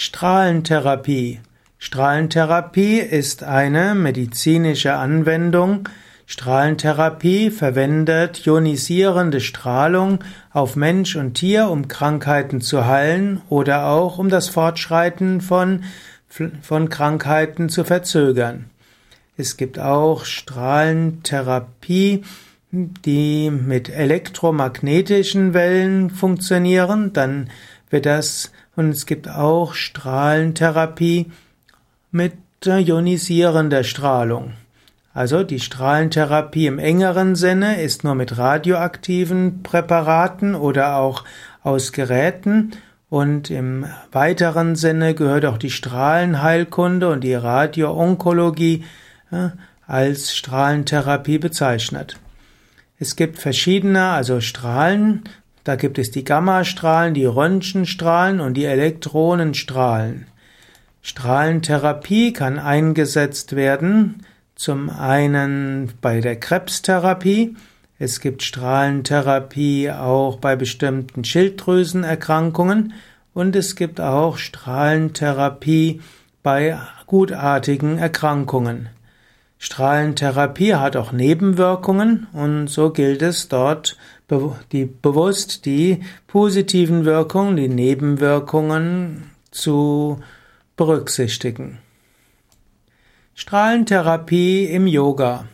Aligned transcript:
Strahlentherapie. 0.00 1.40
Strahlentherapie 1.80 3.00
ist 3.00 3.42
eine 3.42 3.96
medizinische 3.96 4.94
Anwendung. 4.94 5.88
Strahlentherapie 6.24 7.50
verwendet 7.50 8.46
ionisierende 8.46 9.40
Strahlung 9.40 10.22
auf 10.52 10.76
Mensch 10.76 11.16
und 11.16 11.34
Tier, 11.34 11.68
um 11.68 11.88
Krankheiten 11.88 12.60
zu 12.60 12.86
heilen 12.86 13.40
oder 13.48 13.86
auch 13.86 14.18
um 14.18 14.28
das 14.28 14.48
Fortschreiten 14.48 15.40
von, 15.40 15.82
von 16.62 16.88
Krankheiten 16.90 17.68
zu 17.68 17.82
verzögern. 17.82 18.66
Es 19.36 19.56
gibt 19.56 19.80
auch 19.80 20.24
Strahlentherapie, 20.24 22.22
die 22.70 23.50
mit 23.50 23.88
elektromagnetischen 23.88 25.54
Wellen 25.54 26.10
funktionieren. 26.10 27.12
Dann 27.12 27.50
wird 27.90 28.06
das 28.06 28.52
und 28.78 28.90
es 28.90 29.06
gibt 29.06 29.28
auch 29.28 29.74
Strahlentherapie 29.74 31.32
mit 32.12 32.34
ionisierender 32.64 33.82
Strahlung. 33.82 34.52
Also 35.12 35.42
die 35.42 35.58
Strahlentherapie 35.58 36.68
im 36.68 36.78
engeren 36.78 37.34
Sinne 37.34 37.82
ist 37.82 38.04
nur 38.04 38.14
mit 38.14 38.38
radioaktiven 38.38 39.64
Präparaten 39.64 40.54
oder 40.54 40.98
auch 40.98 41.24
aus 41.64 41.90
Geräten 41.90 42.70
und 43.10 43.50
im 43.50 43.84
weiteren 44.12 44.76
Sinne 44.76 45.14
gehört 45.14 45.44
auch 45.44 45.58
die 45.58 45.72
Strahlenheilkunde 45.72 47.10
und 47.10 47.24
die 47.24 47.34
Radioonkologie 47.34 48.84
äh, 49.32 49.48
als 49.88 50.36
Strahlentherapie 50.36 51.38
bezeichnet. 51.38 52.16
Es 53.00 53.16
gibt 53.16 53.40
verschiedene, 53.40 54.10
also 54.10 54.40
Strahlen, 54.40 55.24
da 55.68 55.76
gibt 55.76 55.98
es 55.98 56.10
die 56.10 56.24
Gammastrahlen, 56.24 57.12
die 57.12 57.26
Röntgenstrahlen 57.26 58.40
und 58.40 58.54
die 58.54 58.64
Elektronenstrahlen. 58.64 60.26
Strahlentherapie 61.02 62.32
kann 62.32 62.58
eingesetzt 62.58 63.54
werden, 63.54 64.24
zum 64.54 64.88
einen 64.88 65.92
bei 66.00 66.22
der 66.22 66.36
Krebstherapie, 66.36 67.54
es 67.98 68.20
gibt 68.20 68.44
Strahlentherapie 68.44 69.90
auch 69.90 70.38
bei 70.38 70.56
bestimmten 70.56 71.22
Schilddrüsenerkrankungen 71.22 72.94
und 73.34 73.54
es 73.54 73.76
gibt 73.76 74.00
auch 74.00 74.38
Strahlentherapie 74.38 76.00
bei 76.42 76.78
gutartigen 77.04 77.98
Erkrankungen. 77.98 78.88
Strahlentherapie 79.58 80.74
hat 80.74 80.96
auch 80.96 81.10
Nebenwirkungen 81.10 82.28
und 82.32 82.68
so 82.68 82.90
gilt 82.90 83.22
es 83.22 83.48
dort 83.48 83.96
die, 84.72 84.84
bewusst 84.84 85.64
die 85.64 86.00
positiven 86.28 87.04
Wirkungen, 87.04 87.56
die 87.56 87.68
Nebenwirkungen 87.68 89.30
zu 89.50 90.20
berücksichtigen. 90.76 91.78
Strahlentherapie 93.34 94.64
im 94.66 94.86
Yoga. 94.86 95.46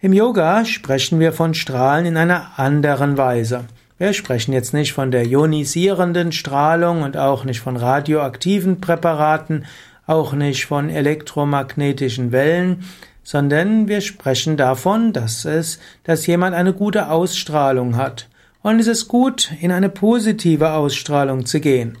Im 0.00 0.12
Yoga 0.12 0.66
sprechen 0.66 1.18
wir 1.18 1.32
von 1.32 1.54
Strahlen 1.54 2.04
in 2.04 2.18
einer 2.18 2.58
anderen 2.58 3.16
Weise. 3.16 3.64
Wir 3.96 4.12
sprechen 4.12 4.52
jetzt 4.52 4.74
nicht 4.74 4.92
von 4.92 5.10
der 5.10 5.24
ionisierenden 5.24 6.32
Strahlung 6.32 7.02
und 7.02 7.16
auch 7.16 7.44
nicht 7.44 7.60
von 7.60 7.76
radioaktiven 7.76 8.80
Präparaten, 8.80 9.64
auch 10.06 10.34
nicht 10.34 10.66
von 10.66 10.90
elektromagnetischen 10.90 12.32
Wellen, 12.32 12.84
sondern 13.24 13.88
wir 13.88 14.00
sprechen 14.02 14.56
davon, 14.56 15.12
dass 15.12 15.44
es, 15.44 15.80
dass 16.04 16.26
jemand 16.26 16.54
eine 16.54 16.72
gute 16.72 17.10
Ausstrahlung 17.10 17.96
hat. 17.96 18.28
Und 18.62 18.78
es 18.78 18.86
ist 18.86 19.08
gut, 19.08 19.50
in 19.60 19.72
eine 19.72 19.88
positive 19.88 20.72
Ausstrahlung 20.72 21.44
zu 21.46 21.60
gehen. 21.60 21.98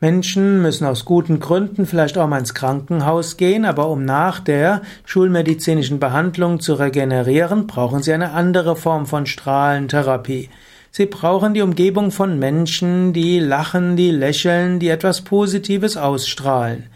Menschen 0.00 0.62
müssen 0.62 0.84
aus 0.84 1.04
guten 1.04 1.38
Gründen 1.38 1.86
vielleicht 1.86 2.18
auch 2.18 2.26
mal 2.26 2.38
ins 2.40 2.54
Krankenhaus 2.54 3.36
gehen, 3.36 3.64
aber 3.64 3.88
um 3.88 4.04
nach 4.04 4.40
der 4.40 4.82
schulmedizinischen 5.04 6.00
Behandlung 6.00 6.60
zu 6.60 6.74
regenerieren, 6.74 7.68
brauchen 7.68 8.02
sie 8.02 8.12
eine 8.12 8.32
andere 8.32 8.74
Form 8.74 9.06
von 9.06 9.26
Strahlentherapie. 9.26 10.50
Sie 10.90 11.06
brauchen 11.06 11.54
die 11.54 11.62
Umgebung 11.62 12.10
von 12.10 12.38
Menschen, 12.38 13.12
die 13.12 13.38
lachen, 13.38 13.94
die 13.96 14.10
lächeln, 14.10 14.80
die 14.80 14.88
etwas 14.88 15.20
Positives 15.20 15.96
ausstrahlen. 15.96 16.88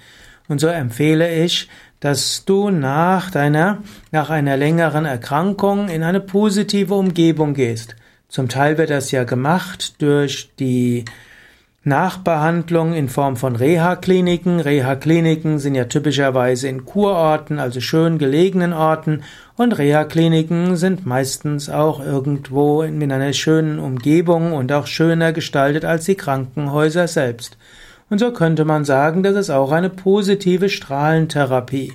Und 0.48 0.60
so 0.60 0.66
empfehle 0.66 1.32
ich, 1.44 1.68
dass 2.00 2.44
du 2.44 2.70
nach 2.70 3.30
deiner, 3.30 3.82
nach 4.12 4.30
einer 4.30 4.56
längeren 4.56 5.04
Erkrankung 5.04 5.88
in 5.88 6.02
eine 6.02 6.20
positive 6.20 6.94
Umgebung 6.94 7.54
gehst. 7.54 7.96
Zum 8.28 8.48
Teil 8.48 8.76
wird 8.76 8.90
das 8.90 9.10
ja 9.12 9.24
gemacht 9.24 10.00
durch 10.02 10.50
die 10.58 11.04
Nachbehandlung 11.86 12.94
in 12.94 13.08
Form 13.08 13.36
von 13.36 13.54
Reha-Kliniken. 13.54 14.58
Reha-Kliniken 14.58 15.60
sind 15.60 15.76
ja 15.76 15.84
typischerweise 15.84 16.66
in 16.66 16.84
Kurorten, 16.84 17.60
also 17.60 17.80
schön 17.80 18.18
gelegenen 18.18 18.72
Orten. 18.72 19.22
Und 19.56 19.78
Reha-Kliniken 19.78 20.74
sind 20.76 21.06
meistens 21.06 21.70
auch 21.70 22.04
irgendwo 22.04 22.82
in 22.82 23.12
einer 23.12 23.32
schönen 23.32 23.78
Umgebung 23.78 24.52
und 24.52 24.72
auch 24.72 24.88
schöner 24.88 25.32
gestaltet 25.32 25.84
als 25.84 26.06
die 26.06 26.16
Krankenhäuser 26.16 27.06
selbst. 27.06 27.56
Und 28.08 28.18
so 28.18 28.32
könnte 28.32 28.64
man 28.64 28.84
sagen, 28.84 29.22
das 29.22 29.36
ist 29.36 29.50
auch 29.50 29.72
eine 29.72 29.90
positive 29.90 30.68
Strahlentherapie. 30.68 31.92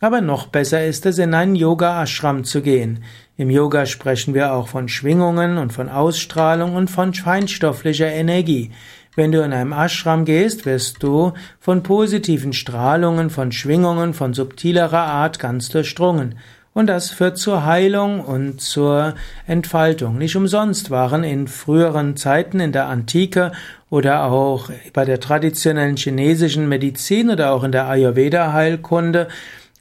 Aber 0.00 0.20
noch 0.20 0.48
besser 0.48 0.84
ist 0.84 1.06
es, 1.06 1.18
in 1.18 1.32
einen 1.32 1.54
Yoga-Ashram 1.54 2.42
zu 2.42 2.60
gehen. 2.60 3.04
Im 3.36 3.50
Yoga 3.50 3.86
sprechen 3.86 4.34
wir 4.34 4.52
auch 4.52 4.66
von 4.66 4.88
Schwingungen 4.88 5.58
und 5.58 5.72
von 5.72 5.88
Ausstrahlung 5.88 6.74
und 6.74 6.90
von 6.90 7.14
feinstofflicher 7.14 8.10
Energie. 8.12 8.72
Wenn 9.14 9.30
du 9.30 9.44
in 9.44 9.52
einem 9.52 9.72
Ashram 9.72 10.24
gehst, 10.24 10.66
wirst 10.66 11.02
du 11.02 11.34
von 11.60 11.84
positiven 11.84 12.52
Strahlungen, 12.52 13.30
von 13.30 13.52
Schwingungen, 13.52 14.14
von 14.14 14.34
subtilerer 14.34 15.04
Art 15.04 15.38
ganz 15.38 15.68
durchdrungen. 15.68 16.36
Und 16.74 16.86
das 16.86 17.10
führt 17.10 17.36
zur 17.36 17.66
Heilung 17.66 18.20
und 18.20 18.62
zur 18.62 19.14
Entfaltung. 19.46 20.16
Nicht 20.16 20.36
umsonst 20.36 20.90
waren 20.90 21.22
in 21.22 21.46
früheren 21.46 22.16
Zeiten 22.16 22.60
in 22.60 22.72
der 22.72 22.86
Antike 22.86 23.52
oder 23.90 24.24
auch 24.24 24.70
bei 24.94 25.04
der 25.04 25.20
traditionellen 25.20 25.96
chinesischen 25.96 26.70
Medizin 26.70 27.28
oder 27.28 27.52
auch 27.52 27.62
in 27.62 27.72
der 27.72 27.88
Ayurveda-Heilkunde 27.88 29.28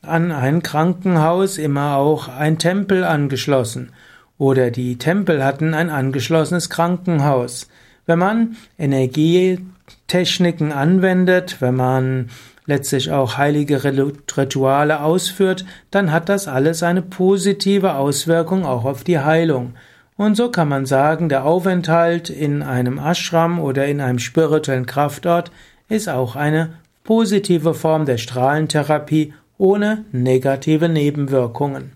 an 0.01 0.33
ein 0.33 0.63
Krankenhaus 0.63 1.57
immer 1.57 1.95
auch 1.95 2.27
ein 2.27 2.57
Tempel 2.57 3.05
angeschlossen. 3.05 3.93
Oder 4.37 4.69
die 4.71 4.97
Tempel 4.97 5.45
hatten 5.45 5.73
ein 5.73 5.89
angeschlossenes 5.89 6.69
Krankenhaus. 6.69 7.69
Wenn 8.05 8.19
man 8.19 8.57
Energietechniken 8.77 10.73
anwendet, 10.73 11.61
wenn 11.61 11.75
man 11.75 12.29
letztlich 12.65 13.11
auch 13.11 13.37
heilige 13.37 13.83
Rituale 13.83 15.01
ausführt, 15.01 15.65
dann 15.89 16.11
hat 16.11 16.29
das 16.29 16.47
alles 16.47 16.83
eine 16.83 17.01
positive 17.01 17.95
Auswirkung 17.95 18.65
auch 18.65 18.85
auf 18.85 19.03
die 19.03 19.19
Heilung. 19.19 19.73
Und 20.17 20.35
so 20.35 20.49
kann 20.49 20.69
man 20.69 20.85
sagen, 20.85 21.29
der 21.29 21.45
Aufenthalt 21.45 22.29
in 22.29 22.61
einem 22.61 22.99
Ashram 22.99 23.59
oder 23.59 23.87
in 23.87 24.01
einem 24.01 24.19
spirituellen 24.19 24.85
Kraftort 24.85 25.51
ist 25.89 26.09
auch 26.09 26.35
eine 26.35 26.73
positive 27.03 27.73
Form 27.73 28.05
der 28.05 28.17
Strahlentherapie 28.17 29.33
ohne 29.57 30.05
negative 30.11 30.89
Nebenwirkungen. 30.89 31.93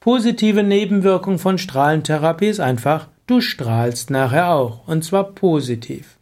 Positive 0.00 0.62
Nebenwirkung 0.62 1.38
von 1.38 1.58
Strahlentherapie 1.58 2.48
ist 2.48 2.60
einfach, 2.60 3.08
du 3.26 3.40
strahlst 3.40 4.10
nachher 4.10 4.50
auch, 4.50 4.86
und 4.86 5.04
zwar 5.04 5.24
positiv. 5.24 6.15